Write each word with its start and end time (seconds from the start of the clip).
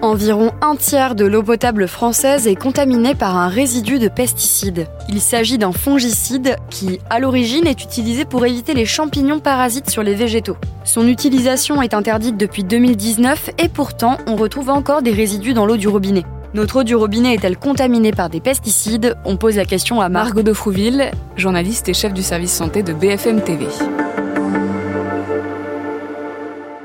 Environ 0.00 0.52
un 0.62 0.76
tiers 0.76 1.16
de 1.16 1.24
l'eau 1.24 1.42
potable 1.42 1.88
française 1.88 2.46
est 2.46 2.54
contaminée 2.54 3.16
par 3.16 3.36
un 3.36 3.48
résidu 3.48 3.98
de 3.98 4.06
pesticides. 4.06 4.86
Il 5.08 5.20
s'agit 5.20 5.58
d'un 5.58 5.72
fongicide 5.72 6.54
qui, 6.70 7.00
à 7.10 7.18
l'origine, 7.18 7.66
est 7.66 7.82
utilisé 7.82 8.24
pour 8.24 8.46
éviter 8.46 8.74
les 8.74 8.86
champignons 8.86 9.40
parasites 9.40 9.90
sur 9.90 10.04
les 10.04 10.14
végétaux. 10.14 10.56
Son 10.84 11.08
utilisation 11.08 11.82
est 11.82 11.94
interdite 11.94 12.36
depuis 12.36 12.62
2019 12.62 13.50
et 13.58 13.68
pourtant, 13.68 14.18
on 14.28 14.36
retrouve 14.36 14.70
encore 14.70 15.02
des 15.02 15.10
résidus 15.10 15.52
dans 15.52 15.66
l'eau 15.66 15.76
du 15.76 15.88
robinet. 15.88 16.24
Notre 16.54 16.76
eau 16.80 16.84
du 16.84 16.94
robinet 16.94 17.34
est-elle 17.34 17.58
contaminée 17.58 18.12
par 18.12 18.30
des 18.30 18.40
pesticides? 18.40 19.16
On 19.24 19.36
pose 19.36 19.56
la 19.56 19.64
question 19.64 20.00
à 20.00 20.08
Margot 20.08 20.42
de 20.42 20.52
Frouville, 20.52 21.10
journaliste 21.36 21.88
et 21.88 21.94
chef 21.94 22.14
du 22.14 22.22
service 22.22 22.52
santé 22.52 22.84
de 22.84 22.92
BFM 22.92 23.42
TV. 23.42 23.66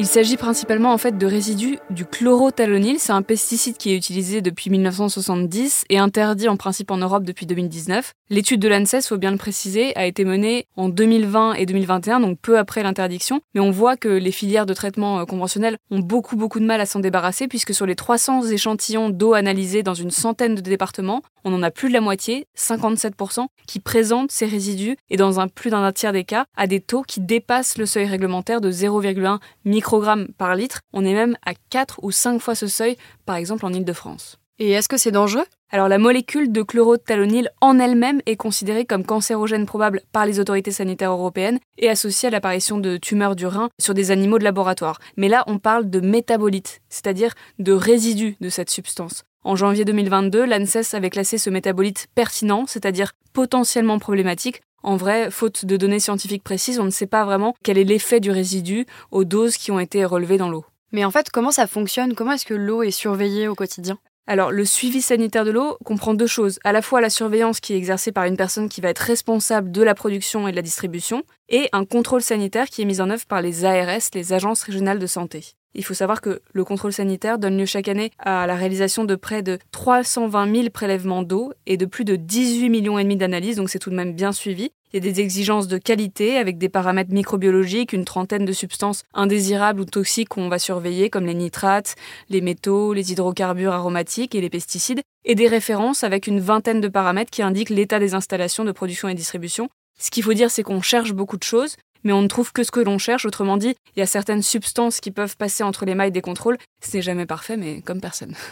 Il 0.00 0.06
s'agit 0.06 0.36
principalement 0.36 0.92
en 0.92 0.98
fait 0.98 1.16
de 1.16 1.26
résidus 1.26 1.78
du 1.88 2.04
chlorothalonil. 2.04 2.98
C'est 2.98 3.12
un 3.12 3.22
pesticide 3.22 3.76
qui 3.76 3.92
est 3.92 3.96
utilisé 3.96 4.42
depuis 4.42 4.68
1970 4.68 5.84
et 5.88 5.98
interdit 5.98 6.48
en 6.48 6.56
principe 6.56 6.90
en 6.90 6.96
Europe 6.96 7.22
depuis 7.22 7.46
2019. 7.46 8.12
L'étude 8.28 8.60
de 8.60 8.66
l'ANSES, 8.66 9.06
faut 9.06 9.18
bien 9.18 9.30
le 9.30 9.36
préciser, 9.36 9.96
a 9.96 10.04
été 10.04 10.24
menée 10.24 10.66
en 10.76 10.88
2020 10.88 11.54
et 11.54 11.64
2021, 11.64 12.18
donc 12.18 12.40
peu 12.40 12.58
après 12.58 12.82
l'interdiction. 12.82 13.40
Mais 13.54 13.60
on 13.60 13.70
voit 13.70 13.96
que 13.96 14.08
les 14.08 14.32
filières 14.32 14.66
de 14.66 14.74
traitement 14.74 15.20
euh, 15.20 15.24
conventionnels 15.26 15.76
ont 15.92 16.00
beaucoup 16.00 16.34
beaucoup 16.34 16.58
de 16.58 16.66
mal 16.66 16.80
à 16.80 16.86
s'en 16.86 16.98
débarrasser 16.98 17.46
puisque 17.46 17.72
sur 17.72 17.86
les 17.86 17.94
300 17.94 18.48
échantillons 18.48 19.10
d'eau 19.10 19.34
analysés 19.34 19.84
dans 19.84 19.94
une 19.94 20.10
centaine 20.10 20.56
de 20.56 20.60
départements, 20.60 21.22
on 21.44 21.54
en 21.54 21.62
a 21.62 21.70
plus 21.70 21.88
de 21.88 21.92
la 21.92 22.00
moitié, 22.00 22.46
57%, 22.58 23.46
qui 23.68 23.78
présentent 23.78 24.32
ces 24.32 24.46
résidus 24.46 24.96
et 25.10 25.16
dans 25.16 25.38
un 25.38 25.46
plus 25.46 25.70
d'un 25.70 25.92
tiers 25.92 26.12
des 26.12 26.24
cas 26.24 26.46
à 26.56 26.66
des 26.66 26.80
taux 26.80 27.02
qui 27.02 27.20
dépassent 27.20 27.78
le 27.78 27.86
seuil 27.86 28.06
réglementaire 28.06 28.60
de 28.60 28.72
0,1 28.72 29.38
microgrammes 29.84 30.28
par 30.38 30.54
litre. 30.56 30.80
On 30.94 31.04
est 31.04 31.12
même 31.12 31.36
à 31.44 31.52
4 31.68 32.00
ou 32.02 32.10
5 32.10 32.40
fois 32.40 32.54
ce 32.54 32.66
seuil, 32.66 32.96
par 33.26 33.36
exemple 33.36 33.66
en 33.66 33.72
Ile-de-France. 33.72 34.38
Et 34.58 34.70
est-ce 34.70 34.88
que 34.88 34.96
c'est 34.96 35.10
dangereux? 35.10 35.44
Alors 35.70 35.88
la 35.88 35.98
molécule 35.98 36.52
de 36.52 36.62
chlorothalonil 36.62 37.50
en 37.60 37.78
elle-même 37.78 38.22
est 38.24 38.36
considérée 38.36 38.86
comme 38.86 39.04
cancérogène 39.04 39.66
probable 39.66 40.00
par 40.12 40.24
les 40.24 40.40
autorités 40.40 40.70
sanitaires 40.70 41.10
européennes 41.10 41.58
et 41.76 41.90
associée 41.90 42.28
à 42.28 42.30
l'apparition 42.30 42.78
de 42.78 42.96
tumeurs 42.96 43.36
du 43.36 43.46
rein 43.46 43.68
sur 43.78 43.92
des 43.92 44.10
animaux 44.10 44.38
de 44.38 44.44
laboratoire. 44.44 45.00
Mais 45.16 45.28
là, 45.28 45.44
on 45.48 45.58
parle 45.58 45.90
de 45.90 46.00
métabolites, 46.00 46.80
c'est-à-dire 46.88 47.34
de 47.58 47.72
résidus 47.72 48.36
de 48.40 48.48
cette 48.48 48.70
substance. 48.70 49.24
En 49.44 49.56
janvier 49.56 49.84
2022, 49.84 50.46
l'ANSES 50.46 50.94
avait 50.94 51.10
classé 51.10 51.36
ce 51.36 51.50
métabolite 51.50 52.06
pertinent, 52.14 52.64
c'est-à-dire 52.66 53.12
potentiellement 53.34 53.98
problématique. 53.98 54.62
En 54.82 54.96
vrai, 54.96 55.30
faute 55.30 55.66
de 55.66 55.76
données 55.76 56.00
scientifiques 56.00 56.42
précises, 56.42 56.80
on 56.80 56.84
ne 56.84 56.90
sait 56.90 57.06
pas 57.06 57.26
vraiment 57.26 57.54
quel 57.62 57.76
est 57.76 57.84
l'effet 57.84 58.20
du 58.20 58.30
résidu 58.30 58.86
aux 59.10 59.24
doses 59.24 59.58
qui 59.58 59.70
ont 59.70 59.80
été 59.80 60.06
relevées 60.06 60.38
dans 60.38 60.48
l'eau. 60.48 60.64
Mais 60.92 61.04
en 61.04 61.10
fait, 61.10 61.28
comment 61.28 61.50
ça 61.50 61.66
fonctionne? 61.66 62.14
Comment 62.14 62.32
est-ce 62.32 62.46
que 62.46 62.54
l'eau 62.54 62.82
est 62.82 62.90
surveillée 62.90 63.46
au 63.46 63.54
quotidien? 63.54 63.98
Alors, 64.26 64.50
le 64.50 64.64
suivi 64.64 65.02
sanitaire 65.02 65.44
de 65.44 65.50
l'eau 65.50 65.76
comprend 65.84 66.14
deux 66.14 66.26
choses. 66.26 66.58
À 66.64 66.72
la 66.72 66.80
fois 66.80 67.02
la 67.02 67.10
surveillance 67.10 67.60
qui 67.60 67.74
est 67.74 67.76
exercée 67.76 68.12
par 68.12 68.24
une 68.24 68.38
personne 68.38 68.70
qui 68.70 68.80
va 68.80 68.88
être 68.88 69.00
responsable 69.00 69.70
de 69.70 69.82
la 69.82 69.94
production 69.94 70.48
et 70.48 70.52
de 70.52 70.56
la 70.56 70.62
distribution, 70.62 71.22
et 71.50 71.68
un 71.72 71.84
contrôle 71.84 72.22
sanitaire 72.22 72.68
qui 72.68 72.80
est 72.80 72.86
mis 72.86 73.02
en 73.02 73.10
œuvre 73.10 73.26
par 73.26 73.42
les 73.42 73.66
ARS, 73.66 74.08
les 74.14 74.32
agences 74.32 74.62
régionales 74.62 74.98
de 74.98 75.06
santé. 75.06 75.54
Il 75.76 75.84
faut 75.84 75.94
savoir 75.94 76.20
que 76.20 76.40
le 76.52 76.64
contrôle 76.64 76.92
sanitaire 76.92 77.38
donne 77.38 77.58
lieu 77.58 77.66
chaque 77.66 77.88
année 77.88 78.12
à 78.18 78.46
la 78.46 78.54
réalisation 78.54 79.04
de 79.04 79.16
près 79.16 79.42
de 79.42 79.58
320 79.72 80.54
000 80.54 80.70
prélèvements 80.70 81.24
d'eau 81.24 81.52
et 81.66 81.76
de 81.76 81.84
plus 81.84 82.04
de 82.04 82.14
18 82.14 82.70
millions 82.70 82.98
et 82.98 83.02
demi 83.02 83.16
d'analyses, 83.16 83.56
donc 83.56 83.70
c'est 83.70 83.80
tout 83.80 83.90
de 83.90 83.96
même 83.96 84.14
bien 84.14 84.30
suivi. 84.30 84.70
Il 84.92 85.04
y 85.04 85.08
a 85.08 85.12
des 85.12 85.20
exigences 85.20 85.66
de 85.66 85.76
qualité 85.76 86.36
avec 86.36 86.56
des 86.56 86.68
paramètres 86.68 87.12
microbiologiques, 87.12 87.92
une 87.92 88.04
trentaine 88.04 88.44
de 88.44 88.52
substances 88.52 89.02
indésirables 89.12 89.80
ou 89.80 89.84
toxiques 89.84 90.28
qu'on 90.28 90.48
va 90.48 90.60
surveiller 90.60 91.10
comme 91.10 91.26
les 91.26 91.34
nitrates, 91.34 91.96
les 92.28 92.40
métaux, 92.40 92.92
les 92.92 93.10
hydrocarbures 93.10 93.72
aromatiques 93.72 94.36
et 94.36 94.40
les 94.40 94.50
pesticides, 94.50 95.00
et 95.24 95.34
des 95.34 95.48
références 95.48 96.04
avec 96.04 96.28
une 96.28 96.38
vingtaine 96.38 96.80
de 96.80 96.86
paramètres 96.86 97.32
qui 97.32 97.42
indiquent 97.42 97.70
l'état 97.70 97.98
des 97.98 98.14
installations 98.14 98.64
de 98.64 98.70
production 98.70 99.08
et 99.08 99.14
distribution. 99.14 99.68
Ce 99.98 100.12
qu'il 100.12 100.22
faut 100.22 100.34
dire, 100.34 100.52
c'est 100.52 100.62
qu'on 100.62 100.82
cherche 100.82 101.12
beaucoup 101.12 101.36
de 101.36 101.42
choses, 101.42 101.76
mais 102.04 102.12
on 102.12 102.22
ne 102.22 102.28
trouve 102.28 102.52
que 102.52 102.62
ce 102.62 102.70
que 102.70 102.80
l'on 102.80 102.98
cherche. 102.98 103.26
Autrement 103.26 103.56
dit, 103.56 103.74
il 103.96 104.00
y 104.00 104.02
a 104.02 104.06
certaines 104.06 104.42
substances 104.42 105.00
qui 105.00 105.10
peuvent 105.10 105.36
passer 105.36 105.64
entre 105.64 105.84
les 105.84 105.94
mailles 105.94 106.12
des 106.12 106.20
contrôles. 106.20 106.58
Ce 106.84 106.96
n'est 106.96 107.02
jamais 107.02 107.26
parfait, 107.26 107.56
mais 107.56 107.80
comme 107.80 108.00
personne. 108.00 108.34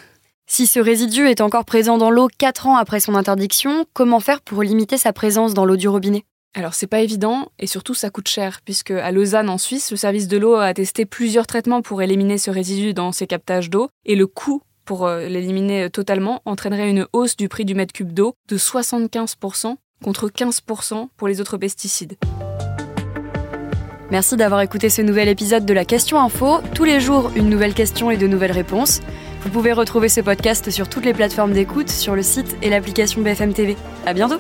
Si 0.49 0.67
ce 0.67 0.81
résidu 0.81 1.29
est 1.29 1.41
encore 1.41 1.65
présent 1.65 1.97
dans 1.97 2.11
l'eau 2.11 2.29
4 2.37 2.67
ans 2.67 2.77
après 2.77 3.01
son 3.01 3.15
interdiction, 3.15 3.87
comment 3.95 4.21
faire 4.21 4.43
pour 4.43 4.63
limiter 4.63 4.99
sa 4.99 5.15
présence 5.15 5.55
dans 5.55 5.65
l'eau 5.65 5.77
du 5.77 5.89
robinet? 5.89 6.25
Alors 6.55 6.75
c'est 6.75 6.87
pas 6.87 7.01
évident 7.01 7.51
et 7.59 7.67
surtout 7.67 7.95
ça 7.95 8.11
coûte 8.11 8.29
cher 8.29 8.61
puisque 8.63 8.91
à 8.91 9.11
Lausanne 9.13 9.49
en 9.49 9.57
Suisse, 9.57 9.91
le 9.91 9.97
service 9.97 10.29
de 10.29 10.37
l'eau 10.37 10.57
a 10.57 10.75
testé 10.75 11.07
plusieurs 11.07 11.47
traitements 11.47 11.81
pour 11.81 12.03
éliminer 12.03 12.37
ce 12.37 12.51
résidu 12.51 12.93
dans 12.93 13.13
ses 13.13 13.27
captages 13.27 13.71
d'eau 13.71 13.89
et 14.05 14.15
le 14.15 14.27
coût 14.27 14.61
pour 14.85 15.07
euh, 15.07 15.27
l'éliminer 15.27 15.89
totalement 15.89 16.43
entraînerait 16.45 16.91
une 16.91 17.07
hausse 17.15 17.37
du 17.37 17.49
prix 17.49 17.65
du 17.65 17.75
mètre 17.75 17.95
cube 17.95 18.13
d'eau 18.13 18.35
de 18.49 18.59
75% 18.59 19.77
contre 20.05 20.29
15% 20.29 21.09
pour 21.17 21.29
les 21.29 21.41
autres 21.41 21.57
pesticides. 21.57 22.17
Merci 24.13 24.37
d'avoir 24.37 24.61
écouté 24.61 24.91
ce 24.91 25.01
nouvel 25.01 25.27
épisode 25.29 25.65
de 25.65 25.73
la 25.73 25.87
Question 25.87 26.21
Info. 26.21 26.59
Tous 26.75 26.85
les 26.85 27.01
jours, 27.01 27.31
une 27.35 27.49
nouvelle 27.49 27.73
question 27.73 28.11
et 28.11 28.19
de 28.19 28.27
nouvelles 28.27 28.53
réponses. 28.53 29.01
Vous 29.41 29.49
pouvez 29.49 29.73
retrouver 29.73 30.11
ce 30.11 30.21
podcast 30.21 30.69
sur 30.71 30.87
toutes 30.87 31.07
les 31.07 31.15
plateformes 31.15 31.55
d'écoute, 31.55 31.89
sur 31.89 32.15
le 32.15 32.21
site 32.21 32.59
et 32.61 32.69
l'application 32.69 33.23
BFM 33.23 33.55
TV. 33.55 33.75
À 34.05 34.13
bientôt! 34.13 34.37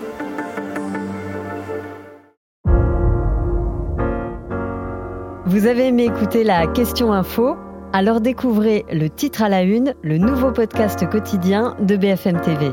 Vous 5.47 5.67
avez 5.67 5.87
aimé 5.87 6.05
écouter 6.05 6.45
la 6.45 6.67
Question 6.67 7.11
Info? 7.11 7.57
Alors 7.95 8.21
découvrez 8.21 8.85
le 8.93 9.09
titre 9.09 9.43
à 9.43 9.49
la 9.49 9.63
une, 9.63 9.95
le 10.03 10.19
nouveau 10.19 10.53
podcast 10.53 11.09
quotidien 11.09 11.77
de 11.81 11.97
BFM 11.97 12.43
TV. 12.43 12.73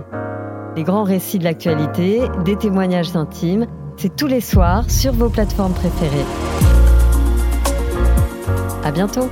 Les 0.75 0.83
grands 0.83 1.03
récits 1.03 1.39
de 1.39 1.45
l'actualité, 1.45 2.23
des 2.43 2.57
témoignages 2.57 3.15
intimes, 3.15 3.67
c'est 3.95 4.13
tous 4.13 4.27
les 4.27 4.41
soirs 4.41 4.83
sur 4.91 5.13
vos 5.13 5.29
plateformes 5.29 5.73
préférées. 5.73 6.68
À 8.89 8.91
bientôt! 8.91 9.29